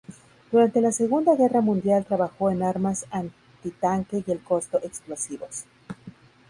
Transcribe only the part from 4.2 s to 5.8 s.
y el costo explosivos.